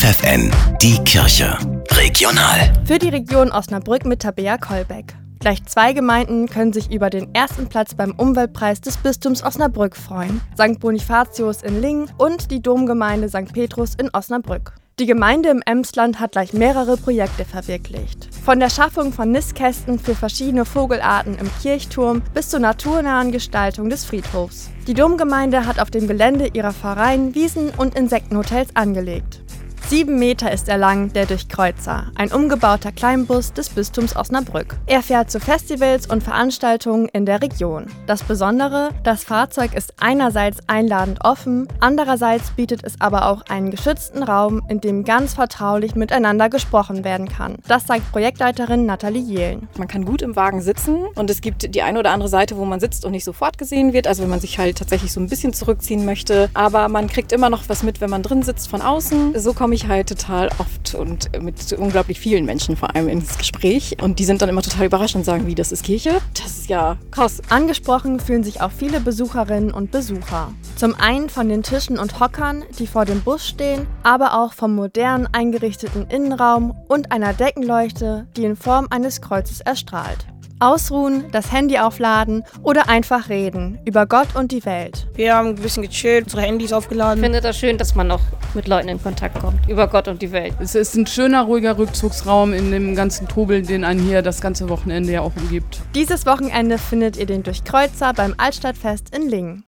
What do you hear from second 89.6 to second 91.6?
über Gott und die Welt. Es ist ein schöner,